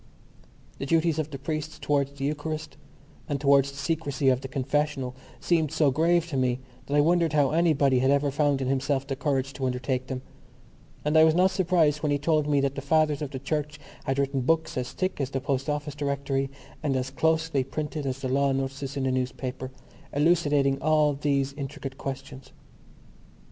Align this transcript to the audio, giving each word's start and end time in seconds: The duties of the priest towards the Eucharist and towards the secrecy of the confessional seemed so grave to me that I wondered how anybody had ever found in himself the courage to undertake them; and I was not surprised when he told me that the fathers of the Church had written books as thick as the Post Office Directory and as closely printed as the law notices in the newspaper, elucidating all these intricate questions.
The 0.79 0.87
duties 0.87 1.19
of 1.19 1.29
the 1.29 1.37
priest 1.37 1.79
towards 1.83 2.13
the 2.13 2.25
Eucharist 2.25 2.75
and 3.29 3.39
towards 3.39 3.69
the 3.69 3.77
secrecy 3.77 4.29
of 4.29 4.41
the 4.41 4.47
confessional 4.47 5.15
seemed 5.39 5.71
so 5.71 5.91
grave 5.91 6.25
to 6.29 6.37
me 6.37 6.57
that 6.87 6.95
I 6.97 7.01
wondered 7.01 7.33
how 7.33 7.51
anybody 7.51 7.99
had 7.99 8.09
ever 8.09 8.31
found 8.31 8.63
in 8.63 8.67
himself 8.67 9.05
the 9.05 9.15
courage 9.15 9.53
to 9.53 9.65
undertake 9.67 10.07
them; 10.07 10.23
and 11.05 11.15
I 11.15 11.23
was 11.23 11.35
not 11.35 11.51
surprised 11.51 12.01
when 12.01 12.11
he 12.11 12.17
told 12.17 12.47
me 12.49 12.59
that 12.61 12.73
the 12.73 12.81
fathers 12.81 13.21
of 13.21 13.29
the 13.29 13.37
Church 13.37 13.79
had 14.05 14.17
written 14.17 14.41
books 14.41 14.75
as 14.75 14.91
thick 14.91 15.21
as 15.21 15.29
the 15.29 15.39
Post 15.39 15.69
Office 15.69 15.93
Directory 15.93 16.49
and 16.81 16.95
as 16.95 17.11
closely 17.11 17.63
printed 17.63 18.07
as 18.07 18.21
the 18.21 18.27
law 18.27 18.51
notices 18.51 18.97
in 18.97 19.03
the 19.03 19.11
newspaper, 19.11 19.69
elucidating 20.13 20.81
all 20.81 21.13
these 21.13 21.53
intricate 21.53 21.99
questions. 21.99 22.53